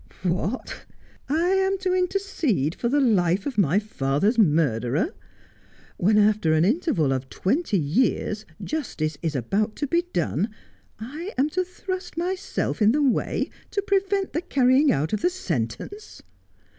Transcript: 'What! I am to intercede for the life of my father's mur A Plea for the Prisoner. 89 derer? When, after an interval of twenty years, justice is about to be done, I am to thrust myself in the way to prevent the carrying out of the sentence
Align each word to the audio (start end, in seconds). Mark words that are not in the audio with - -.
'What! 0.23 0.87
I 1.29 1.49
am 1.49 1.77
to 1.77 1.93
intercede 1.93 2.73
for 2.73 2.89
the 2.89 2.99
life 2.99 3.45
of 3.45 3.59
my 3.59 3.77
father's 3.77 4.39
mur 4.39 4.77
A 4.77 4.79
Plea 4.79 4.79
for 4.79 4.79
the 4.79 4.89
Prisoner. 4.89 4.97
89 4.99 5.11
derer? 5.11 5.15
When, 5.97 6.17
after 6.17 6.53
an 6.53 6.65
interval 6.65 7.13
of 7.13 7.29
twenty 7.29 7.77
years, 7.77 8.43
justice 8.63 9.19
is 9.21 9.35
about 9.35 9.75
to 9.75 9.85
be 9.85 10.07
done, 10.11 10.49
I 10.99 11.35
am 11.37 11.51
to 11.51 11.63
thrust 11.63 12.17
myself 12.17 12.81
in 12.81 12.93
the 12.93 13.03
way 13.03 13.51
to 13.69 13.83
prevent 13.83 14.33
the 14.33 14.41
carrying 14.41 14.91
out 14.91 15.13
of 15.13 15.21
the 15.21 15.29
sentence 15.29 16.23